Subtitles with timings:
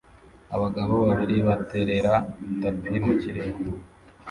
[0.55, 2.13] abagabo babiri baterera
[2.47, 3.53] itapi mu kirere